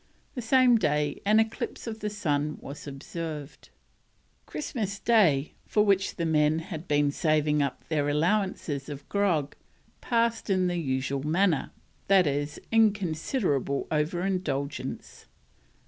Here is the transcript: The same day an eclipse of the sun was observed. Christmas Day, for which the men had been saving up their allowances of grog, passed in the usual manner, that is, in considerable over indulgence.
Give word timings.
The 0.33 0.41
same 0.41 0.77
day 0.79 1.21
an 1.27 1.39
eclipse 1.39 1.85
of 1.85 1.99
the 1.99 2.09
sun 2.09 2.57
was 2.59 2.87
observed. 2.87 3.69
Christmas 4.47 4.97
Day, 4.97 5.53
for 5.67 5.85
which 5.85 6.15
the 6.15 6.25
men 6.25 6.57
had 6.57 6.87
been 6.87 7.11
saving 7.11 7.61
up 7.61 7.87
their 7.87 8.09
allowances 8.09 8.89
of 8.89 9.07
grog, 9.09 9.53
passed 10.01 10.49
in 10.49 10.65
the 10.65 10.77
usual 10.77 11.21
manner, 11.21 11.69
that 12.07 12.25
is, 12.25 12.57
in 12.71 12.93
considerable 12.93 13.85
over 13.91 14.25
indulgence. 14.25 15.27